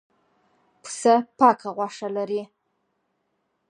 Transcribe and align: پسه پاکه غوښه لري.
پسه 0.83 1.15
پاکه 1.39 1.69
غوښه 1.77 2.07
لري. 2.15 2.43